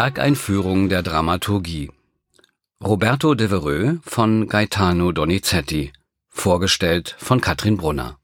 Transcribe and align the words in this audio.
Werkeinführung 0.00 0.88
der 0.88 1.02
Dramaturgie 1.02 1.90
Roberto 2.82 3.34
Devereux 3.34 3.98
von 4.02 4.48
Gaetano 4.48 5.12
Donizetti 5.12 5.92
vorgestellt 6.30 7.16
von 7.18 7.42
Katrin 7.42 7.76
Brunner 7.76 8.16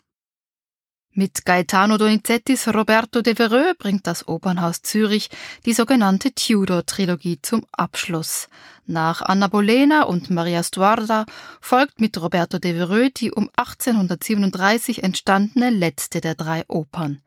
mit 1.12 1.44
Gaetano 1.44 1.98
Donizettis 1.98 2.66
Roberto 2.68 3.20
Devereux 3.20 3.76
bringt 3.76 4.06
das 4.06 4.26
Opernhaus 4.26 4.80
Zürich 4.80 5.28
die 5.66 5.74
sogenannte 5.74 6.32
Tudor-Trilogie 6.32 7.40
zum 7.42 7.66
Abschluss. 7.72 8.48
Nach 8.86 9.20
Anna 9.20 9.48
Bolena 9.48 10.04
und 10.04 10.30
Maria 10.30 10.62
Stuarda 10.62 11.26
folgt 11.60 12.00
mit 12.00 12.18
Roberto 12.18 12.58
Devereux 12.58 13.12
die 13.14 13.32
um 13.32 13.50
1837 13.54 15.02
entstandene 15.02 15.68
letzte 15.68 16.22
der 16.22 16.36
drei 16.36 16.64
Opern. 16.68 17.20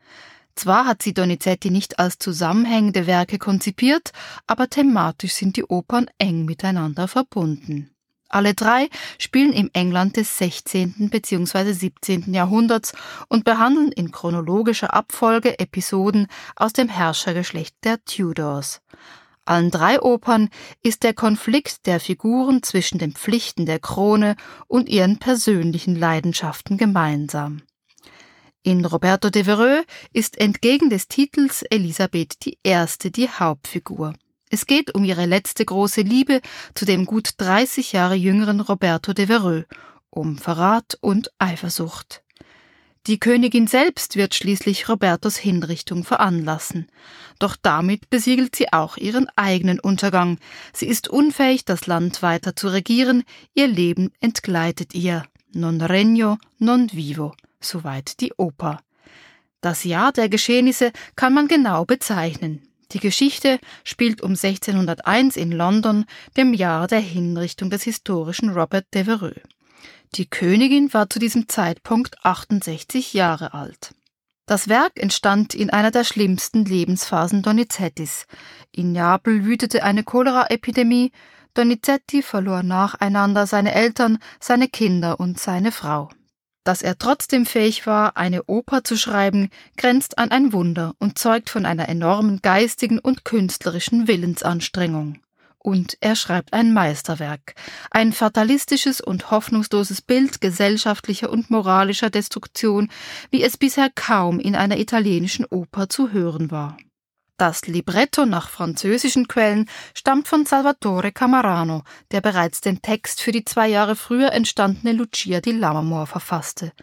Zwar 0.55 0.85
hat 0.85 1.03
sie 1.03 1.13
Donizetti 1.13 1.69
nicht 1.69 1.99
als 1.99 2.19
zusammenhängende 2.19 3.07
Werke 3.07 3.37
konzipiert, 3.37 4.11
aber 4.47 4.69
thematisch 4.69 5.33
sind 5.33 5.55
die 5.55 5.63
Opern 5.63 6.07
eng 6.17 6.45
miteinander 6.45 7.07
verbunden. 7.07 7.91
Alle 8.31 8.53
drei 8.53 8.89
spielen 9.17 9.53
im 9.53 9.71
England 9.73 10.15
des 10.15 10.37
16. 10.37 11.09
bzw. 11.09 11.73
17. 11.73 12.31
Jahrhunderts 12.33 12.93
und 13.27 13.43
behandeln 13.43 13.91
in 13.91 14.11
chronologischer 14.11 14.93
Abfolge 14.93 15.57
Episoden 15.57 16.27
aus 16.55 16.73
dem 16.73 16.89
Herrschergeschlecht 16.89 17.75
der 17.83 18.03
Tudors. 18.05 18.81
Allen 19.45 19.71
drei 19.71 19.99
Opern 19.99 20.49
ist 20.83 21.01
der 21.01 21.15
Konflikt 21.15 21.87
der 21.87 21.99
Figuren 21.99 22.61
zwischen 22.61 22.99
den 22.99 23.13
Pflichten 23.13 23.65
der 23.65 23.79
Krone 23.79 24.35
und 24.67 24.89
ihren 24.89 25.17
persönlichen 25.17 25.95
Leidenschaften 25.95 26.77
gemeinsam. 26.77 27.63
In 28.61 28.83
Roberto 28.83 29.29
Devereux 29.29 29.85
ist 30.11 30.37
entgegen 30.37 30.89
des 30.89 31.07
Titels 31.07 31.63
Elisabeth 31.69 32.35
I. 32.45 32.85
die 33.09 33.29
Hauptfigur. 33.29 34.13
Es 34.49 34.65
geht 34.65 34.93
um 34.93 35.05
ihre 35.05 35.25
letzte 35.25 35.63
große 35.63 36.01
Liebe 36.01 36.41
zu 36.75 36.83
dem 36.83 37.05
gut 37.05 37.35
30 37.37 37.93
Jahre 37.93 38.15
jüngeren 38.15 38.59
Roberto 38.59 39.13
Devereux, 39.13 39.65
um 40.09 40.37
Verrat 40.37 40.97
und 40.99 41.31
Eifersucht. 41.39 42.21
Die 43.07 43.17
Königin 43.17 43.65
selbst 43.67 44.17
wird 44.17 44.35
schließlich 44.35 44.89
Robertos 44.89 45.37
Hinrichtung 45.37 46.03
veranlassen. 46.03 46.91
Doch 47.39 47.55
damit 47.55 48.09
besiegelt 48.09 48.57
sie 48.57 48.73
auch 48.73 48.97
ihren 48.97 49.29
eigenen 49.37 49.79
Untergang. 49.79 50.37
Sie 50.73 50.87
ist 50.87 51.07
unfähig, 51.07 51.63
das 51.63 51.87
Land 51.87 52.21
weiter 52.21 52.57
zu 52.57 52.67
regieren, 52.67 53.23
ihr 53.53 53.67
Leben 53.67 54.11
entgleitet 54.19 54.93
ihr. 54.93 55.23
Non 55.53 55.79
regno, 55.79 56.37
non 56.57 56.89
vivo. 56.91 57.33
Soweit 57.61 58.19
die 58.21 58.33
Oper. 58.37 58.81
Das 59.61 59.83
Jahr 59.83 60.11
der 60.11 60.29
Geschehnisse 60.29 60.91
kann 61.15 61.33
man 61.33 61.47
genau 61.47 61.85
bezeichnen. 61.85 62.61
Die 62.91 62.99
Geschichte 62.99 63.59
spielt 63.83 64.21
um 64.21 64.31
1601 64.31 65.35
in 65.35 65.51
London, 65.51 66.05
dem 66.37 66.53
Jahr 66.53 66.87
der 66.87 67.01
Hinrichtung 67.01 67.69
des 67.69 67.83
historischen 67.83 68.49
Robert 68.49 68.85
Devereux. 68.93 69.41
Die 70.15 70.25
Königin 70.25 70.91
war 70.93 71.09
zu 71.09 71.19
diesem 71.19 71.47
Zeitpunkt 71.47 72.25
68 72.25 73.13
Jahre 73.13 73.53
alt. 73.53 73.93
Das 74.47 74.67
Werk 74.67 74.93
entstand 74.95 75.53
in 75.53 75.69
einer 75.69 75.91
der 75.91 76.03
schlimmsten 76.03 76.65
Lebensphasen 76.65 77.43
Donizettis. 77.43 78.25
In 78.71 78.93
Neapel 78.93 79.45
wütete 79.45 79.83
eine 79.83 80.03
Choleraepidemie. 80.03 81.11
Donizetti 81.53 82.23
verlor 82.23 82.63
nacheinander 82.63 83.45
seine 83.45 83.75
Eltern, 83.75 84.17
seine 84.39 84.67
Kinder 84.67 85.19
und 85.19 85.39
seine 85.39 85.71
Frau. 85.71 86.09
Dass 86.69 86.83
er 86.83 86.99
trotzdem 86.99 87.47
fähig 87.47 87.87
war, 87.87 88.15
eine 88.15 88.43
Oper 88.43 88.83
zu 88.83 88.95
schreiben, 88.95 89.49
grenzt 89.75 90.19
an 90.19 90.29
ein 90.29 90.53
Wunder 90.53 90.93
und 90.99 91.17
zeugt 91.17 91.49
von 91.49 91.65
einer 91.65 91.89
enormen 91.89 92.43
geistigen 92.43 92.99
und 92.99 93.25
künstlerischen 93.25 94.07
Willensanstrengung. 94.07 95.17
Und 95.57 95.97
er 95.99 96.15
schreibt 96.15 96.53
ein 96.53 96.71
Meisterwerk, 96.71 97.55
ein 97.89 98.13
fatalistisches 98.13 99.01
und 99.01 99.31
hoffnungsloses 99.31 100.03
Bild 100.03 100.41
gesellschaftlicher 100.41 101.31
und 101.31 101.49
moralischer 101.49 102.11
Destruktion, 102.11 102.91
wie 103.31 103.41
es 103.41 103.57
bisher 103.57 103.89
kaum 103.89 104.39
in 104.39 104.55
einer 104.55 104.77
italienischen 104.77 105.45
Oper 105.45 105.89
zu 105.89 106.11
hören 106.11 106.51
war. 106.51 106.77
Das 107.39 107.67
Libretto 107.67 108.25
nach 108.25 108.49
französischen 108.49 109.29
Quellen 109.29 109.69
stammt 109.93 110.27
von 110.27 110.45
Salvatore 110.45 111.13
Camarano, 111.13 111.83
der 112.11 112.19
bereits 112.19 112.59
den 112.59 112.81
Text 112.81 113.21
für 113.21 113.31
die 113.31 113.45
zwei 113.45 113.69
Jahre 113.69 113.95
früher 113.95 114.33
entstandene 114.33 114.91
Lucia 114.91 115.39
di 115.39 115.53
Lammermoor 115.53 116.05
verfasste. 116.05 116.73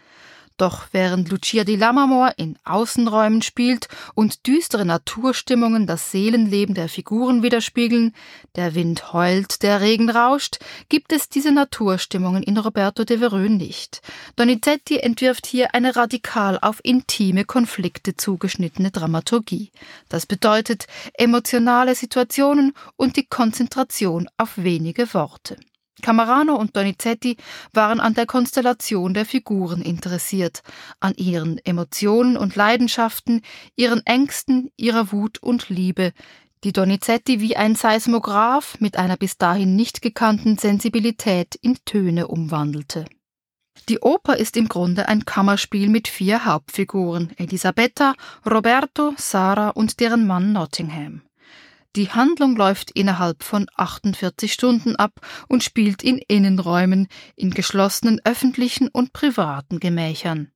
Doch 0.57 0.87
während 0.91 1.29
Lucia 1.29 1.63
di 1.63 1.75
Lammermoor 1.75 2.33
in 2.37 2.57
Außenräumen 2.63 3.43
spielt 3.43 3.87
und 4.15 4.47
düstere 4.47 4.85
Naturstimmungen 4.85 5.85
das 5.85 6.09
Seelenleben 6.11 6.73
der 6.73 6.89
Figuren 6.89 7.43
widerspiegeln, 7.43 8.15
der 8.55 8.73
Wind 8.73 9.13
heult, 9.13 9.61
der 9.61 9.81
Regen 9.81 10.09
rauscht, 10.09 10.57
gibt 10.89 11.13
es 11.13 11.29
diese 11.29 11.51
Naturstimmungen 11.51 12.41
in 12.41 12.57
Roberto 12.57 13.03
de 13.03 13.19
Vereux 13.19 13.49
nicht. 13.49 14.01
Donizetti 14.35 14.97
entwirft 14.97 15.45
hier 15.45 15.75
eine 15.75 15.95
radikal 15.95 16.57
auf 16.59 16.79
intime 16.81 17.45
Konflikte 17.45 18.17
zugeschnittene 18.17 18.89
Dramaturgie. 18.89 19.71
Das 20.09 20.25
bedeutet 20.25 20.87
emotionale 21.13 21.93
Situationen 21.93 22.73
und 22.95 23.15
die 23.15 23.27
Konzentration 23.27 24.27
auf 24.37 24.53
wenige 24.57 25.13
Worte. 25.13 25.57
Camarano 26.01 26.55
und 26.55 26.75
Donizetti 26.75 27.37
waren 27.73 27.99
an 27.99 28.13
der 28.13 28.25
Konstellation 28.25 29.13
der 29.13 29.25
Figuren 29.25 29.81
interessiert, 29.81 30.61
an 30.99 31.13
ihren 31.15 31.57
Emotionen 31.65 32.37
und 32.37 32.55
Leidenschaften, 32.55 33.41
ihren 33.75 34.05
Ängsten, 34.05 34.71
ihrer 34.77 35.11
Wut 35.11 35.41
und 35.41 35.69
Liebe, 35.69 36.13
die 36.63 36.73
Donizetti 36.73 37.39
wie 37.39 37.55
ein 37.55 37.75
Seismograph 37.75 38.79
mit 38.79 38.97
einer 38.97 39.17
bis 39.17 39.37
dahin 39.37 39.75
nicht 39.75 40.01
gekannten 40.01 40.57
Sensibilität 40.57 41.55
in 41.55 41.77
Töne 41.85 42.27
umwandelte. 42.27 43.05
Die 43.89 43.99
Oper 43.99 44.37
ist 44.37 44.57
im 44.57 44.67
Grunde 44.67 45.07
ein 45.07 45.23
Kammerspiel 45.23 45.87
mit 45.87 46.07
vier 46.07 46.45
Hauptfiguren 46.45 47.31
Elisabetta, 47.37 48.15
Roberto, 48.45 49.13
Sarah 49.17 49.69
und 49.69 49.99
deren 49.99 50.25
Mann 50.27 50.51
Nottingham. 50.51 51.21
Die 51.95 52.11
Handlung 52.11 52.55
läuft 52.55 52.91
innerhalb 52.91 53.43
von 53.43 53.67
48 53.75 54.53
Stunden 54.53 54.95
ab 54.95 55.13
und 55.47 55.63
spielt 55.63 56.03
in 56.03 56.19
Innenräumen, 56.19 57.07
in 57.35 57.51
geschlossenen 57.51 58.21
öffentlichen 58.23 58.87
und 58.87 59.13
privaten 59.13 59.79
Gemächern. 59.79 60.51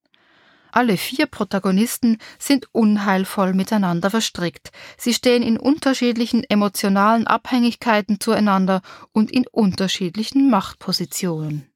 Alle 0.71 0.97
vier 0.97 1.25
Protagonisten 1.25 2.17
sind 2.39 2.67
unheilvoll 2.71 3.53
miteinander 3.53 4.09
verstrickt. 4.09 4.71
Sie 4.97 5.13
stehen 5.13 5.43
in 5.43 5.57
unterschiedlichen 5.57 6.43
emotionalen 6.43 7.27
Abhängigkeiten 7.27 8.19
zueinander 8.19 8.81
und 9.11 9.31
in 9.31 9.45
unterschiedlichen 9.51 10.49
Machtpositionen. 10.49 11.70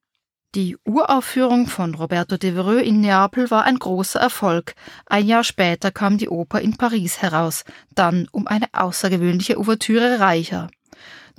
Die 0.55 0.77
Uraufführung 0.85 1.67
von 1.67 1.95
Roberto 1.95 2.37
Devereux 2.37 2.81
in 2.81 3.01
Neapel 3.01 3.51
war 3.51 3.65
ein 3.65 3.77
großer 3.77 4.21
Erfolg. 4.21 4.73
Ein 5.05 5.27
Jahr 5.27 5.43
später 5.43 5.91
kam 5.91 6.17
die 6.17 6.29
Oper 6.29 6.61
in 6.61 6.77
Paris 6.77 7.21
heraus, 7.21 7.65
dann 7.93 8.29
um 8.31 8.47
eine 8.47 8.67
außergewöhnliche 8.71 9.59
Ouvertüre 9.59 10.21
reicher. 10.21 10.69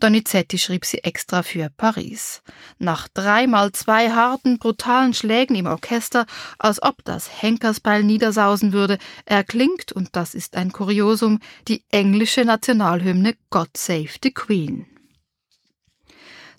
Donizetti 0.00 0.58
schrieb 0.58 0.84
sie 0.84 0.98
extra 0.98 1.42
für 1.42 1.70
Paris. 1.74 2.42
Nach 2.78 3.08
dreimal 3.08 3.72
zwei 3.72 4.10
harten, 4.10 4.58
brutalen 4.58 5.14
Schlägen 5.14 5.56
im 5.56 5.64
Orchester, 5.64 6.26
als 6.58 6.82
ob 6.82 7.02
das 7.04 7.40
Henkersbeil 7.40 8.02
niedersausen 8.02 8.74
würde, 8.74 8.98
erklingt, 9.24 9.92
und 9.92 10.10
das 10.12 10.34
ist 10.34 10.58
ein 10.58 10.72
Kuriosum, 10.72 11.38
die 11.68 11.82
englische 11.90 12.44
Nationalhymne 12.44 13.34
God 13.48 13.74
Save 13.78 14.10
the 14.22 14.34
Queen. 14.34 14.84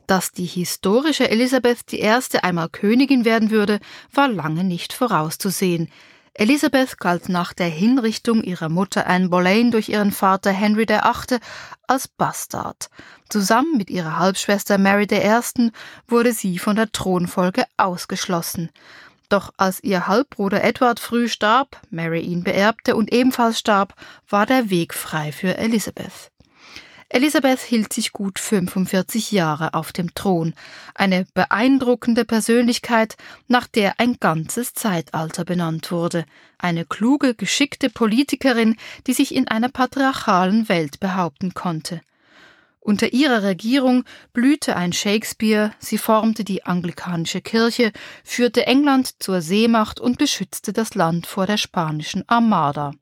Dass 0.07 0.31
die 0.31 0.45
historische 0.45 1.29
Elisabeth 1.29 1.91
I. 1.91 2.09
einmal 2.41 2.69
Königin 2.69 3.25
werden 3.25 3.51
würde, 3.51 3.79
war 4.13 4.29
lange 4.29 4.63
nicht 4.63 4.93
vorauszusehen. 4.93 5.89
Elisabeth 6.33 6.99
galt 6.99 7.29
nach 7.29 7.51
der 7.51 7.67
Hinrichtung 7.67 8.43
ihrer 8.43 8.69
Mutter 8.69 9.07
Anne 9.07 9.27
Boleyn 9.27 9.71
durch 9.71 9.89
ihren 9.89 10.11
Vater 10.11 10.51
Henry 10.51 10.87
VIII. 10.87 11.39
als 11.87 12.07
Bastard. 12.07 12.89
Zusammen 13.27 13.75
mit 13.75 13.89
ihrer 13.89 14.17
Halbschwester 14.17 14.77
Mary 14.77 15.07
I. 15.11 15.71
wurde 16.07 16.31
sie 16.31 16.57
von 16.57 16.77
der 16.77 16.91
Thronfolge 16.91 17.65
ausgeschlossen. 17.75 18.69
Doch 19.29 19.51
als 19.57 19.83
ihr 19.83 20.07
Halbbruder 20.07 20.63
Edward 20.63 21.01
früh 21.01 21.27
starb, 21.27 21.81
Mary 21.89 22.21
ihn 22.21 22.43
beerbte 22.43 22.95
und 22.95 23.11
ebenfalls 23.11 23.59
starb, 23.59 23.93
war 24.29 24.45
der 24.45 24.69
Weg 24.69 24.93
frei 24.93 25.33
für 25.33 25.57
Elisabeth. 25.57 26.31
Elisabeth 27.09 27.61
hielt 27.61 27.93
sich 27.93 28.11
gut 28.11 28.37
45 28.37 29.31
Jahre 29.31 29.73
auf 29.73 29.93
dem 29.93 30.13
Thron, 30.13 30.53
eine 30.93 31.25
beeindruckende 31.33 32.25
Persönlichkeit, 32.25 33.15
nach 33.47 33.65
der 33.65 33.99
ein 33.99 34.17
ganzes 34.19 34.73
Zeitalter 34.73 35.45
benannt 35.45 35.91
wurde, 35.91 36.25
eine 36.57 36.83
kluge, 36.83 37.33
geschickte 37.33 37.89
Politikerin, 37.89 38.75
die 39.07 39.13
sich 39.13 39.33
in 39.33 39.47
einer 39.47 39.69
patriarchalen 39.69 40.67
Welt 40.67 40.99
behaupten 40.99 41.53
konnte. 41.53 42.01
Unter 42.81 43.13
ihrer 43.13 43.43
Regierung 43.43 44.03
blühte 44.33 44.75
ein 44.75 44.91
Shakespeare, 44.91 45.71
sie 45.79 45.97
formte 45.97 46.43
die 46.43 46.65
anglikanische 46.65 47.41
Kirche, 47.41 47.93
führte 48.25 48.65
England 48.65 49.21
zur 49.23 49.41
Seemacht 49.41 50.01
und 50.01 50.17
beschützte 50.17 50.73
das 50.73 50.93
Land 50.93 51.25
vor 51.25 51.45
der 51.47 51.57
spanischen 51.57 52.23
Armada. 52.27 52.93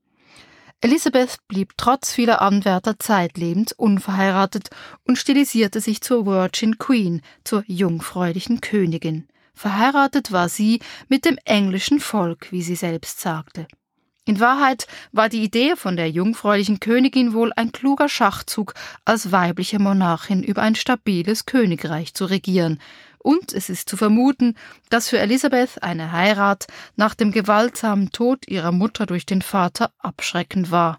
Elisabeth 0.81 1.37
blieb 1.47 1.73
trotz 1.77 2.11
vieler 2.11 2.41
Anwärter 2.41 2.99
zeitlebens 2.99 3.71
unverheiratet 3.71 4.69
und 5.03 5.17
stilisierte 5.17 5.81
sich 5.81 6.01
zur 6.01 6.25
Virgin 6.25 6.77
Queen, 6.77 7.21
zur 7.43 7.63
jungfräulichen 7.65 8.61
Königin. 8.61 9.27
Verheiratet 9.53 10.31
war 10.31 10.49
sie 10.49 10.81
mit 11.07 11.25
dem 11.25 11.37
englischen 11.45 11.99
Volk, 11.99 12.51
wie 12.51 12.61
sie 12.61 12.75
selbst 12.75 13.21
sagte. 13.21 13.67
In 14.27 14.39
Wahrheit 14.39 14.87
war 15.11 15.29
die 15.29 15.43
Idee 15.43 15.75
von 15.75 15.95
der 15.95 16.09
jungfräulichen 16.09 16.79
Königin 16.79 17.33
wohl 17.33 17.51
ein 17.55 17.71
kluger 17.71 18.09
Schachzug, 18.09 18.73
als 19.05 19.31
weibliche 19.31 19.79
Monarchin 19.79 20.43
über 20.43 20.63
ein 20.63 20.75
stabiles 20.75 21.45
Königreich 21.45 22.15
zu 22.15 22.25
regieren, 22.25 22.79
und 23.25 23.53
es 23.53 23.69
ist 23.69 23.89
zu 23.89 23.97
vermuten, 23.97 24.53
dass 24.89 25.09
für 25.09 25.17
Elisabeth 25.17 25.81
eine 25.81 26.11
Heirat 26.11 26.67
nach 26.95 27.15
dem 27.15 27.31
gewaltsamen 27.31 28.11
Tod 28.11 28.47
ihrer 28.47 28.71
Mutter 28.71 29.07
durch 29.07 29.25
den 29.25 29.41
Vater 29.41 29.91
abschreckend 29.97 30.69
war. 30.69 30.97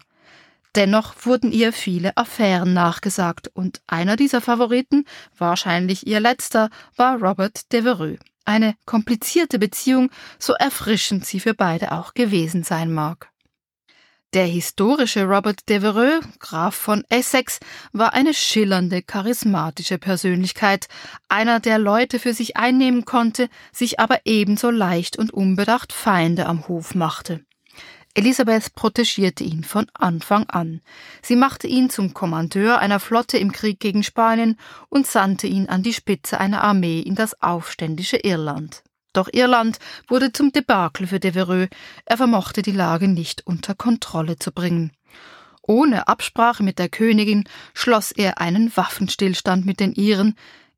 Dennoch 0.75 1.15
wurden 1.21 1.53
ihr 1.53 1.71
viele 1.71 2.15
Affären 2.17 2.73
nachgesagt, 2.73 3.49
und 3.53 3.81
einer 3.87 4.17
dieser 4.17 4.41
Favoriten, 4.41 5.05
wahrscheinlich 5.37 6.05
ihr 6.05 6.19
letzter, 6.19 6.69
war 6.97 7.17
Robert 7.19 7.71
Devereux. 7.71 8.19
Eine 8.43 8.75
komplizierte 8.85 9.57
Beziehung, 9.57 10.11
so 10.37 10.53
erfrischend 10.53 11.25
sie 11.25 11.39
für 11.39 11.53
beide 11.53 11.93
auch 11.93 12.13
gewesen 12.13 12.63
sein 12.63 12.91
mag. 12.91 13.29
Der 14.33 14.45
historische 14.45 15.23
Robert 15.23 15.69
Devereux, 15.69 16.21
Graf 16.39 16.75
von 16.75 17.05
Essex, 17.07 17.61
war 17.93 18.13
eine 18.13 18.33
schillernde, 18.33 19.01
charismatische 19.01 19.97
Persönlichkeit, 19.97 20.89
einer, 21.29 21.61
der 21.61 21.79
Leute 21.79 22.19
für 22.19 22.33
sich 22.33 22.57
einnehmen 22.57 23.05
konnte, 23.05 23.47
sich 23.71 24.01
aber 24.01 24.19
ebenso 24.25 24.69
leicht 24.69 25.17
und 25.17 25.31
unbedacht 25.31 25.93
Feinde 25.93 26.45
am 26.45 26.67
Hof 26.67 26.93
machte. 26.93 27.45
Elisabeth 28.15 28.75
protegierte 28.75 29.45
ihn 29.45 29.63
von 29.63 29.87
Anfang 29.93 30.49
an. 30.49 30.81
Sie 31.21 31.37
machte 31.37 31.67
ihn 31.67 31.89
zum 31.89 32.13
Kommandeur 32.13 32.79
einer 32.79 32.99
Flotte 32.99 33.37
im 33.37 33.53
Krieg 33.53 33.79
gegen 33.79 34.03
Spanien 34.03 34.59
und 34.89 35.07
sandte 35.07 35.47
ihn 35.47 35.69
an 35.69 35.83
die 35.83 35.93
Spitze 35.93 36.37
einer 36.37 36.65
Armee 36.65 36.99
in 36.99 37.15
das 37.15 37.41
aufständische 37.41 38.17
Irland. 38.17 38.83
Doch 39.17 39.29
Irland 39.33 39.79
wurde 40.07 40.31
zum 40.31 40.51
Debakel 40.51 41.07
für 41.07 41.19
Devereux. 41.19 41.69
Er 42.05 42.17
vermochte 42.17 42.61
die 42.61 42.71
Lage 42.71 43.07
nicht 43.07 43.47
unter 43.47 43.73
Kontrolle 43.73 44.37
zu 44.37 44.51
bringen. 44.51 44.91
Ohne 45.63 46.07
Absprache 46.07 46.61
mit 46.61 46.77
der 46.77 46.87
Königin 46.87 47.45
schloss 47.73 48.11
er 48.11 48.39
einen 48.39 48.71
Waffenstillstand 48.77 49.65
mit 49.65 49.79
den 49.79 49.93
Iren. 49.93 50.35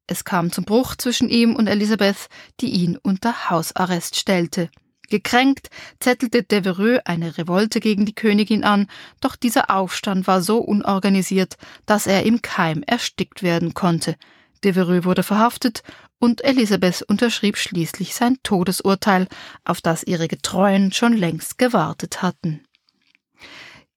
Es 0.08 0.24
kam 0.24 0.54
zum 0.54 0.64
Bruch 0.64 0.96
zwischen 0.96 1.28
ihm 1.28 1.54
und 1.54 1.68
Elisabeth, 1.68 2.30
die 2.62 2.70
ihn 2.70 2.96
unter 2.96 3.50
Hausarrest 3.50 4.16
stellte. 4.16 4.70
Gekränkt 5.10 5.70
zettelte 6.00 6.44
Devereux 6.44 7.02
eine 7.04 7.38
Revolte 7.38 7.82
gegen 7.82 8.06
die 8.06 8.16
Königin 8.16 8.64
an, 8.64 8.88
doch 9.20 9.36
dieser 9.36 9.70
Aufstand 9.70 10.28
war 10.28 10.42
so 10.42 10.60
unorganisiert, 10.60 11.58
dass 11.86 12.08
er 12.08 12.26
im 12.26 12.42
Keim 12.42 12.84
erstickt 12.84 13.44
werden 13.44 13.74
konnte. 13.74 14.16
Devereux 14.64 15.04
wurde 15.04 15.24
verhaftet 15.24 15.84
und 16.20 16.44
Elisabeth 16.44 17.02
unterschrieb 17.02 17.58
schließlich 17.58 18.14
sein 18.14 18.38
Todesurteil, 18.44 19.28
auf 19.64 19.82
das 19.82 20.04
ihre 20.04 20.28
Getreuen 20.28 20.92
schon 20.92 21.14
längst 21.14 21.58
gewartet 21.58 22.22
hatten. 22.22 22.64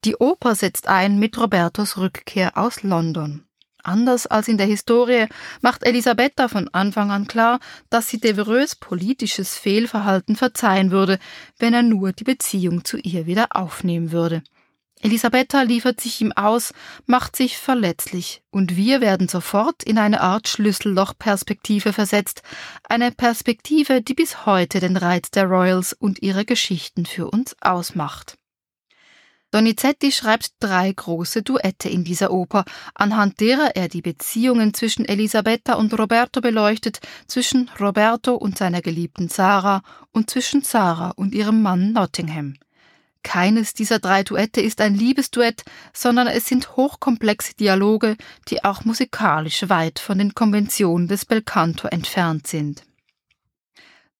Die 0.05 0.17
Oper 0.17 0.55
setzt 0.55 0.89
ein 0.89 1.19
mit 1.19 1.39
Robertos 1.39 1.97
Rückkehr 1.97 2.57
aus 2.57 2.83
London. 2.83 3.45
Anders 3.85 4.29
als 4.29 4.47
in 4.47 4.59
der 4.59 4.67
Historie 4.67 5.27
macht 5.61 5.85
Elisabetta 5.85 6.47
von 6.49 6.69
Anfang 6.73 7.11
an 7.11 7.27
klar, 7.27 7.59
dass 7.91 8.09
sie 8.09 8.21
Devereux 8.21 8.77
politisches 8.77 9.57
Fehlverhalten 9.57 10.37
verzeihen 10.37 10.93
würde, 10.93 11.19
wenn 11.59 11.75
er 11.75 11.83
nur 11.83 12.13
die 12.13 12.25
Beziehung 12.25 12.85
zu 12.85 12.97
ihr 12.99 13.27
wieder 13.27 13.57
aufnehmen 13.57 14.13
würde. 14.13 14.43
Elisabetta 15.02 15.62
liefert 15.62 16.00
sich 16.00 16.20
ihm 16.20 16.31
aus, 16.31 16.72
macht 17.06 17.34
sich 17.34 17.58
verletzlich, 17.58 18.40
und 18.50 18.76
wir 18.76 19.00
werden 19.00 19.26
sofort 19.26 19.82
in 19.82 19.99
eine 19.99 20.20
Art 20.20 20.46
Schlüssellochperspektive 20.46 21.93
versetzt, 21.93 22.43
eine 22.88 23.10
Perspektive, 23.10 24.00
die 24.00 24.14
bis 24.14 24.46
heute 24.46 24.78
den 24.78 24.96
Reiz 24.96 25.32
der 25.32 25.46
Royals 25.46 25.93
und 25.93 26.22
ihre 26.22 26.44
Geschichten 26.44 27.04
für 27.04 27.28
uns 27.28 27.56
ausmacht. 27.60 28.38
Donizetti 29.50 30.12
schreibt 30.12 30.52
drei 30.60 30.93
große 30.93 31.43
Duette 31.43 31.88
in 31.88 32.04
dieser 32.04 32.31
Oper, 32.31 32.64
anhand 32.94 33.40
derer 33.40 33.75
er 33.75 33.88
die 33.88 34.02
Beziehungen 34.02 34.72
zwischen 34.72 35.04
Elisabetta 35.04 35.75
und 35.75 35.93
Roberto 35.99 36.40
beleuchtet, 36.40 37.00
zwischen 37.26 37.69
Roberto 37.78 38.34
und 38.37 38.56
seiner 38.56 38.81
geliebten 38.81 39.28
Sarah 39.28 39.82
und 40.12 40.31
zwischen 40.31 40.62
Sarah 40.62 41.10
und 41.10 41.34
ihrem 41.34 41.60
Mann 41.60 41.93
Nottingham. 41.93 42.54
Keines 43.23 43.75
dieser 43.75 43.99
drei 43.99 44.25
Duette 44.25 44.61
ist 44.61 44.81
ein 44.81 44.95
Liebesduett, 44.95 45.65
sondern 45.93 46.27
es 46.27 46.47
sind 46.47 46.77
hochkomplexe 46.77 47.55
Dialoge, 47.55 48.17
die 48.49 48.65
auch 48.65 48.85
musikalisch 48.85 49.69
weit 49.69 49.99
von 49.99 50.19
den 50.19 50.35
Konventionen 50.35 51.09
des 51.09 51.25
Belcanto 51.25 51.89
entfernt 51.89 52.47
sind. 52.47 52.83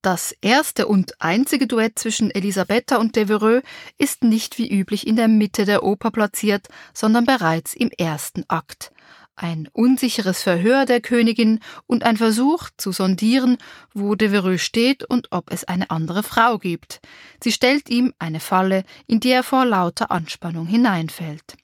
Das 0.03 0.35
erste 0.41 0.89
und 0.89 1.21
einzige 1.21 1.69
Duett 1.69 1.99
zwischen 1.99 2.33
Elisabetta 2.33 2.97
und 2.97 3.15
Devereux 3.15 3.63
ist 3.99 4.25
nicht 4.25 4.59
wie 4.59 4.69
üblich 4.69 5.07
in 5.07 5.15
der 5.15 5.29
Mitte 5.29 5.65
der 5.65 5.85
Oper 5.85 6.11
platziert, 6.11 6.69
sondern 6.93 7.25
bereits 7.25 7.75
im 7.75 7.91
ersten 7.97 8.45
Akt 8.49 8.92
ein 9.37 9.69
unsicheres 9.73 10.43
Verhör 10.43 10.85
der 10.85 11.01
Königin 11.01 11.61
und 11.87 12.05
ein 12.05 12.17
Versuch 12.17 12.71
zu 12.77 12.93
sondieren, 12.93 13.59
wo 13.95 14.15
Devereux 14.15 14.61
steht 14.61 15.05
und 15.05 15.29
ob 15.31 15.51
es 15.53 15.65
eine 15.65 15.91
andere 15.91 16.23
Frau 16.23 16.59
gibt. 16.59 17.01
Sie 17.43 17.53
stellt 17.53 17.89
ihm 17.89 18.13
eine 18.19 18.41
Falle, 18.41 18.85
in 19.07 19.21
die 19.21 19.31
er 19.31 19.43
vor 19.43 19.65
lauter 19.65 20.11
Anspannung 20.11 20.67
hineinfällt. 20.67 21.57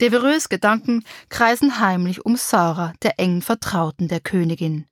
Devereux 0.00 0.48
Gedanken 0.48 1.04
kreisen 1.30 1.80
heimlich 1.80 2.24
um 2.26 2.36
Sarah, 2.36 2.92
der 3.02 3.18
engen 3.18 3.40
Vertrauten 3.40 4.08
der 4.08 4.20
Königin. 4.20 4.86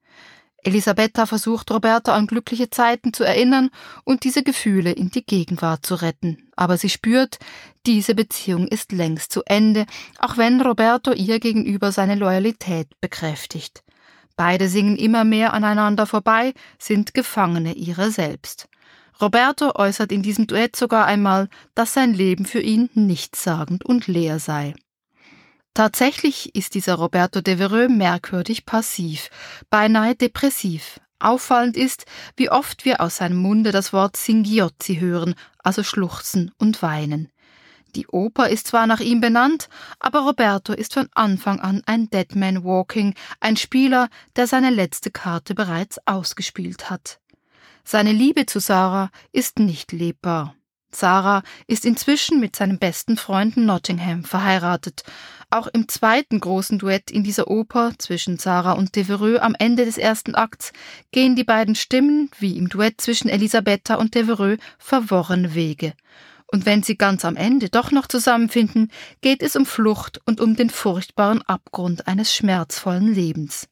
Elisabetta 0.65 1.27
versucht 1.27 1.71
Roberta 1.71 2.15
an 2.15 2.27
glückliche 2.27 2.71
Zeiten 2.71 3.13
zu 3.13 3.23
erinnern 3.25 3.71
und 4.05 4.25
diese 4.25 4.43
Gefühle 4.43 4.93
in 4.93 5.11
die 5.11 5.25
Gegenwart 5.25 5.85
zu 5.85 5.95
retten. 5.95 6.49
Aber 6.57 6.77
sie 6.79 6.89
spürt, 6.89 7.39
diese 7.87 8.15
Beziehung 8.15 8.67
ist 8.67 8.93
längst 8.93 9.31
zu 9.31 9.43
Ende, 9.45 9.87
auch 10.19 10.37
wenn 10.37 10.61
Roberto 10.61 11.13
ihr 11.13 11.39
gegenüber 11.39 11.93
seine 11.93 12.15
Loyalität 12.15 12.89
bekräftigt. 13.01 13.85
Beide 14.37 14.69
singen 14.69 14.97
immer 14.97 15.25
mehr 15.25 15.53
aneinander 15.53 16.07
vorbei, 16.07 16.55
sind 16.79 17.15
Gefangene 17.15 17.75
ihrer 17.75 18.11
selbst. 18.11 18.69
Roberto 19.21 19.73
äußert 19.77 20.11
in 20.11 20.23
diesem 20.23 20.47
Duett 20.47 20.75
sogar 20.75 21.07
einmal, 21.07 21.49
dass 21.75 21.95
sein 21.95 22.15
Leben 22.15 22.47
für 22.47 22.61
ihn 22.61 22.91
nichtssagend 22.95 23.85
und 23.85 24.09
leer 24.09 24.41
sei. 24.41 24.75
Tatsächlich 25.75 26.55
ist 26.55 26.75
dieser 26.75 26.95
Roberto 26.95 27.41
Devereux 27.41 27.91
merkwürdig 27.91 28.65
passiv, 28.65 29.29
beinahe 29.71 30.15
depressiv. 30.15 31.01
Auffallend 31.19 31.77
ist, 31.77 32.07
wie 32.37 32.49
oft 32.49 32.85
wir 32.85 33.01
aus 33.01 33.17
seinem 33.17 33.39
Munde 33.39 33.73
das 33.73 33.93
Wort 33.93 34.17
Singhiozzi 34.17 34.97
hören, 34.97 35.35
also 35.59 35.83
schluchzen 35.83 36.53
und 36.59 36.81
weinen. 36.81 37.29
Die 37.97 38.07
Oper 38.07 38.49
ist 38.49 38.69
zwar 38.69 38.87
nach 38.87 39.01
ihm 39.01 39.21
benannt, 39.21 39.69
aber 39.99 40.21
Roberto 40.21 40.73
ist 40.73 40.95
von 40.95 41.09
Anfang 41.13 41.59
an 41.59 41.83
ein 41.87 42.09
Deadman 42.09 42.63
Walking, 42.63 43.15
ein 43.41 43.57
Spieler, 43.57 44.09
der 44.37 44.47
seine 44.47 44.71
letzte 44.71 45.11
Karte 45.11 45.57
bereits 45.57 45.99
ausgespielt 46.07 46.89
hat. 46.89 47.19
Seine 47.83 48.13
Liebe 48.13 48.47
zu 48.47 48.61
Sarah 48.61 49.11
ist 49.33 49.59
nicht 49.59 49.91
lebbar. 49.91 50.55
Sarah 50.97 51.43
ist 51.67 51.85
inzwischen 51.85 52.41
mit 52.41 52.57
seinem 52.57 52.79
besten 52.79 53.17
Freund 53.17 53.57
Nottingham 53.57 54.25
verheiratet, 54.25 55.03
auch 55.51 55.69
im 55.69 55.89
zweiten 55.89 56.41
großen 56.41 56.79
Duett 56.79 57.11
in 57.11 57.23
dieser 57.23 57.49
Oper 57.49 57.93
zwischen 57.99 58.39
Sarah 58.39 58.73
und 58.73 58.97
Devereux 58.97 59.41
am 59.41 59.55
Ende 59.57 59.85
des 59.85 59.99
ersten 59.99 60.35
Akts 60.35 60.73
gehen 61.13 61.37
die 61.37 61.45
beiden 61.45 61.77
Stimmen, 61.77 62.29
wie 62.39 62.57
im 62.57 62.69
Duett 62.69 63.01
zwischen 63.01 63.29
Elisabetta 63.29 63.95
und 63.95 64.15
Devereux, 64.15 64.59
verworrene 64.79 65.55
Wege. 65.55 65.93
Und 66.47 66.67
wenn 66.67 66.83
sie 66.83 66.97
ganz 66.97 67.25
am 67.25 67.37
Ende 67.37 67.69
doch 67.69 67.91
noch 67.91 68.07
zusammenfinden, 68.07 68.91
geht 69.21 69.43
es 69.43 69.57
um 69.57 69.65
Flucht 69.65 70.21
und 70.27 70.41
um 70.41 70.57
den 70.57 70.71
furchtbaren 70.71 71.43
Abgrund 71.43 72.07
eines 72.07 72.35
schmerzvollen 72.35 73.15
Lebens. 73.15 73.69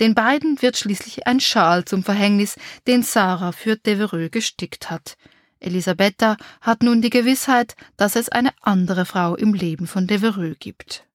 Den 0.00 0.14
beiden 0.14 0.60
wird 0.60 0.76
schließlich 0.76 1.26
ein 1.26 1.40
Schal 1.40 1.84
zum 1.84 2.02
Verhängnis, 2.02 2.56
den 2.86 3.02
Sarah 3.02 3.52
für 3.52 3.76
Devereux 3.76 4.30
gestickt 4.30 4.90
hat. 4.90 5.16
Elisabetta 5.60 6.36
hat 6.60 6.82
nun 6.82 7.02
die 7.02 7.10
Gewissheit, 7.10 7.74
dass 7.96 8.16
es 8.16 8.28
eine 8.28 8.50
andere 8.60 9.06
Frau 9.06 9.34
im 9.36 9.54
Leben 9.54 9.86
von 9.86 10.06
Devereux 10.06 10.56
gibt. 10.58 11.06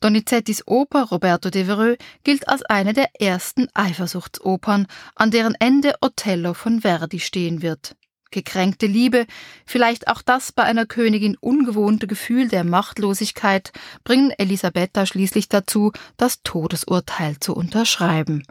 Donizettis 0.00 0.66
Oper 0.66 1.04
Roberto 1.04 1.50
Devereux 1.50 1.98
gilt 2.24 2.48
als 2.48 2.62
eine 2.62 2.94
der 2.94 3.20
ersten 3.20 3.68
Eifersuchtsopern, 3.74 4.86
an 5.14 5.30
deren 5.30 5.54
Ende 5.58 5.94
Othello 6.00 6.54
von 6.54 6.80
Verdi 6.80 7.20
stehen 7.20 7.60
wird. 7.60 7.96
Gekränkte 8.30 8.86
Liebe, 8.86 9.26
vielleicht 9.66 10.08
auch 10.08 10.22
das 10.22 10.52
bei 10.52 10.62
einer 10.62 10.86
Königin 10.86 11.36
ungewohnte 11.40 12.06
Gefühl 12.06 12.48
der 12.48 12.64
Machtlosigkeit, 12.64 13.72
bringen 14.04 14.30
Elisabetta 14.30 15.04
schließlich 15.04 15.48
dazu, 15.48 15.92
das 16.16 16.42
Todesurteil 16.42 17.38
zu 17.40 17.54
unterschreiben. 17.54 18.44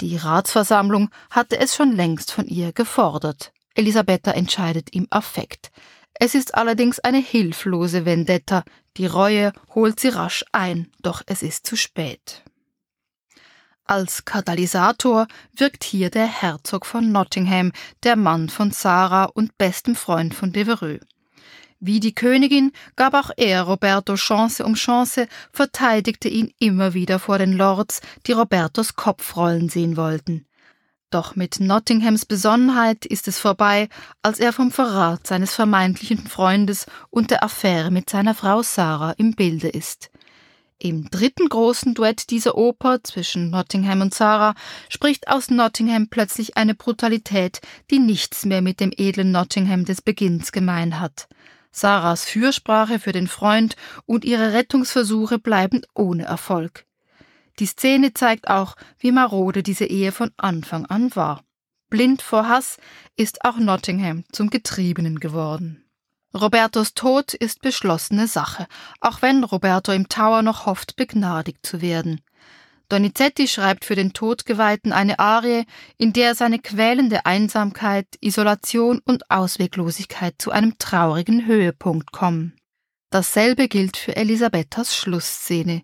Die 0.00 0.16
Ratsversammlung 0.16 1.10
hatte 1.30 1.58
es 1.58 1.76
schon 1.76 1.92
längst 1.92 2.32
von 2.32 2.46
ihr 2.46 2.72
gefordert. 2.72 3.52
Elisabetta 3.74 4.32
entscheidet 4.32 4.90
im 4.92 5.06
Affekt. 5.10 5.70
Es 6.14 6.34
ist 6.34 6.54
allerdings 6.54 6.98
eine 6.98 7.18
hilflose 7.18 8.04
Vendetta. 8.04 8.64
Die 8.96 9.06
Reue 9.06 9.52
holt 9.74 10.00
sie 10.00 10.08
rasch 10.08 10.44
ein, 10.52 10.92
doch 11.00 11.22
es 11.26 11.42
ist 11.42 11.66
zu 11.66 11.76
spät. 11.76 12.42
Als 13.84 14.24
Katalysator 14.24 15.26
wirkt 15.56 15.82
hier 15.82 16.10
der 16.10 16.26
Herzog 16.26 16.86
von 16.86 17.10
Nottingham, 17.10 17.72
der 18.02 18.16
Mann 18.16 18.48
von 18.48 18.70
Sarah 18.70 19.24
und 19.24 19.56
bestem 19.58 19.96
Freund 19.96 20.34
von 20.34 20.52
Devereux. 20.52 21.00
Wie 21.80 21.98
die 21.98 22.14
Königin 22.14 22.72
gab 22.94 23.14
auch 23.14 23.30
er 23.36 23.62
Roberto 23.62 24.14
Chance 24.14 24.64
um 24.66 24.74
Chance, 24.74 25.26
verteidigte 25.50 26.28
ihn 26.28 26.52
immer 26.58 26.92
wieder 26.92 27.18
vor 27.18 27.38
den 27.38 27.54
Lords, 27.54 28.02
die 28.26 28.32
Robertos 28.32 28.94
Kopf 28.94 29.36
rollen 29.36 29.70
sehen 29.70 29.96
wollten. 29.96 30.46
Doch 31.10 31.34
mit 31.34 31.58
Nottinghams 31.58 32.24
Besonnenheit 32.24 33.04
ist 33.04 33.26
es 33.26 33.40
vorbei, 33.40 33.88
als 34.22 34.38
er 34.38 34.52
vom 34.52 34.70
Verrat 34.70 35.26
seines 35.26 35.52
vermeintlichen 35.54 36.28
Freundes 36.28 36.86
und 37.10 37.32
der 37.32 37.42
Affäre 37.42 37.90
mit 37.90 38.08
seiner 38.08 38.34
Frau 38.36 38.62
Sarah 38.62 39.12
im 39.18 39.34
Bilde 39.34 39.68
ist. 39.68 40.10
Im 40.78 41.10
dritten 41.10 41.48
großen 41.48 41.94
Duett 41.94 42.30
dieser 42.30 42.56
Oper 42.56 43.02
zwischen 43.02 43.50
Nottingham 43.50 44.02
und 44.02 44.14
Sarah 44.14 44.54
spricht 44.88 45.26
aus 45.26 45.50
Nottingham 45.50 46.08
plötzlich 46.08 46.56
eine 46.56 46.76
Brutalität, 46.76 47.60
die 47.90 47.98
nichts 47.98 48.46
mehr 48.46 48.62
mit 48.62 48.78
dem 48.78 48.92
edlen 48.96 49.32
Nottingham 49.32 49.84
des 49.84 50.00
Beginns 50.02 50.52
gemein 50.52 51.00
hat. 51.00 51.28
Sarahs 51.72 52.24
Fürsprache 52.24 53.00
für 53.00 53.12
den 53.12 53.26
Freund 53.26 53.74
und 54.06 54.24
ihre 54.24 54.52
Rettungsversuche 54.52 55.40
bleiben 55.40 55.82
ohne 55.94 56.24
Erfolg. 56.24 56.86
Die 57.60 57.66
Szene 57.66 58.14
zeigt 58.14 58.48
auch, 58.48 58.74
wie 58.98 59.12
marode 59.12 59.62
diese 59.62 59.84
Ehe 59.84 60.12
von 60.12 60.30
Anfang 60.38 60.86
an 60.86 61.14
war. 61.14 61.44
Blind 61.90 62.22
vor 62.22 62.48
Hass 62.48 62.78
ist 63.16 63.44
auch 63.44 63.58
Nottingham 63.58 64.24
zum 64.32 64.48
Getriebenen 64.48 65.20
geworden. 65.20 65.84
Robertos 66.32 66.94
Tod 66.94 67.34
ist 67.34 67.60
beschlossene 67.60 68.28
Sache, 68.28 68.66
auch 69.00 69.20
wenn 69.20 69.44
Roberto 69.44 69.92
im 69.92 70.08
Tower 70.08 70.40
noch 70.42 70.64
hofft, 70.64 70.96
begnadigt 70.96 71.66
zu 71.66 71.82
werden. 71.82 72.22
Donizetti 72.88 73.46
schreibt 73.46 73.84
für 73.84 73.94
den 73.94 74.14
Todgeweihten 74.14 74.92
eine 74.92 75.18
Arie, 75.18 75.64
in 75.98 76.12
der 76.12 76.34
seine 76.34 76.60
quälende 76.60 77.26
Einsamkeit, 77.26 78.06
Isolation 78.20 79.00
und 79.04 79.30
Ausweglosigkeit 79.30 80.34
zu 80.38 80.50
einem 80.50 80.78
traurigen 80.78 81.46
Höhepunkt 81.46 82.10
kommen. 82.10 82.59
Dasselbe 83.10 83.68
gilt 83.68 83.96
für 83.96 84.16
Elisabethas 84.16 84.94
Schlussszene. 84.96 85.82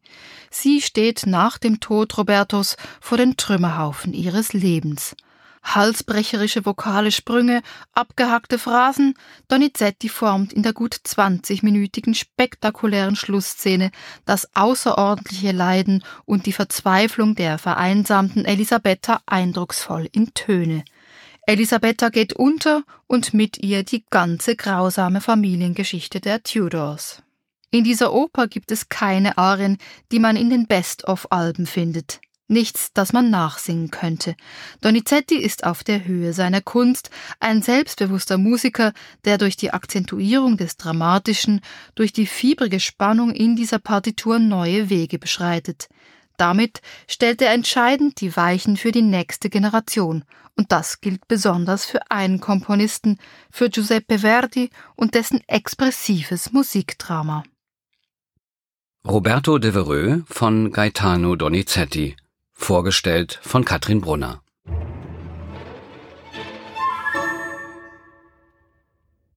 Sie 0.51 0.81
steht 0.81 1.27
nach 1.27 1.59
dem 1.59 1.81
Tod 1.81 2.17
Robertos 2.17 2.77
vor 3.01 3.19
den 3.19 3.37
Trümmerhaufen 3.37 4.13
ihres 4.13 4.53
Lebens 4.53 5.17
halsbrecherische 5.75 6.65
vokale 6.65 7.11
Sprünge, 7.11 7.63
abgehackte 7.93 8.59
Phrasen, 8.59 9.15
Donizetti 9.49 10.09
formt 10.09 10.53
in 10.53 10.63
der 10.63 10.73
gut 10.73 10.95
20-minütigen 10.95 12.15
spektakulären 12.15 13.17
Schlussszene 13.17 13.91
das 14.25 14.55
außerordentliche 14.55 15.53
Leiden 15.53 16.05
und 16.25 16.47
die 16.47 16.53
Verzweiflung 16.53 17.35
der 17.35 17.59
vereinsamten 17.59 18.45
Elisabetta 18.45 19.21
eindrucksvoll 19.27 20.09
in 20.13 20.33
Töne. 20.35 20.85
Elisabetta 21.49 22.09
geht 22.09 22.33
unter 22.33 22.83
und 23.07 23.33
mit 23.33 23.63
ihr 23.63 23.85
die 23.85 24.05
ganze 24.11 24.57
grausame 24.57 25.21
Familiengeschichte 25.21 26.21
der 26.21 26.43
Tudors. 26.43 27.23
In 27.71 27.85
dieser 27.85 28.13
Oper 28.13 28.49
gibt 28.49 28.73
es 28.73 28.89
keine 28.89 29.39
Arien, 29.39 29.79
die 30.11 30.19
man 30.19 30.35
in 30.35 30.51
den 30.51 30.67
Best-of-Alben 30.67 31.67
findet. 31.67 32.21
Nichts, 32.49 32.93
das 32.93 33.13
man 33.13 33.31
nachsingen 33.31 33.93
könnte. 33.93 34.35
Donizetti 34.81 35.37
ist 35.37 35.63
auf 35.63 35.85
der 35.85 36.05
Höhe 36.05 36.33
seiner 36.33 36.63
Kunst, 36.63 37.11
ein 37.39 37.63
selbstbewusster 37.63 38.39
Musiker, 38.39 38.93
der 39.25 39.39
durch 39.39 39.57
die 39.57 39.73
Akzentuierung 39.73 40.57
des 40.57 40.77
Dramatischen, 40.77 41.61
durch 41.95 42.13
die 42.13 42.27
fiebrige 42.27 42.81
Spannung 42.81 43.31
in 43.31 43.55
dieser 43.55 43.79
Partitur 43.79 44.41
neue 44.41 44.91
Wege 44.91 45.21
beschreitet. 45.21 45.89
Damit 46.37 46.81
stellt 47.09 47.41
er 47.43 47.53
entscheidend 47.53 48.21
die 48.21 48.37
Weichen 48.37 48.77
für 48.77 48.93
die 48.93 49.03
nächste 49.03 49.49
Generation, 49.51 50.25
und 50.57 50.73
das 50.73 51.01
gilt 51.01 51.29
besonders 51.29 51.85
für 51.85 52.11
einen 52.11 52.41
Komponisten, 52.41 53.19
für 53.51 53.69
Giuseppe 53.69 54.21
Verdi 54.21 54.71
und 54.95 55.15
dessen 55.15 55.41
expressives 55.47 56.53
Musikdrama. 56.53 57.45
Roberto 59.07 59.59
Devereux 59.59 60.23
von 60.27 60.73
Gaetano 60.73 61.37
Donizetti 61.37 62.17
Vorgestellt 62.53 63.39
von 63.43 63.65
Katrin 63.65 64.01
Brunner 64.01 64.43